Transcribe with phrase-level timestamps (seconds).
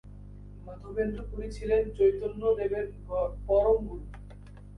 [0.65, 2.85] মাধবেন্দ্র পুরী ছিলেন চৈতন্যদেবের
[3.47, 4.05] পরম গুরু।